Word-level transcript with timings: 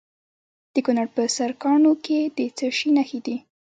د 0.73 0.75
کونړ 0.85 1.07
په 1.15 1.23
سرکاڼو 1.37 1.93
کې 2.05 2.19
د 2.37 2.39
څه 2.57 2.67
شي 2.77 2.89
نښې 2.97 3.19
دي؟ 3.25 3.35